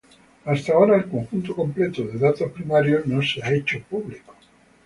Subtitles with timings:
[0.45, 4.33] Hasta ahora, el conjunto completo de datos primarios no se ha hecho público.